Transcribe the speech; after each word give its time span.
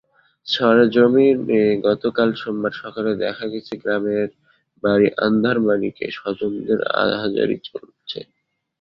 সরেজমিনে 0.47 1.63
গতকাল 1.87 2.29
সোমবার 2.41 2.73
সকালে 2.81 3.11
দেখা 3.23 3.45
গেছে, 3.53 3.73
গ্রামের 3.81 4.29
বাড়ি 4.83 5.07
আন্ধারমানিকে 5.27 6.05
স্বজনদের 6.17 6.79
আহাজারি 7.03 7.57
চলছে। 7.67 8.19